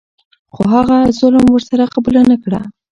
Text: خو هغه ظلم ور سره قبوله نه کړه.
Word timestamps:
خو 0.53 0.61
هغه 0.73 0.97
ظلم 1.19 1.45
ور 1.49 1.61
سره 1.69 1.83
قبوله 1.93 2.21
نه 2.29 2.37
کړه. 2.43 2.59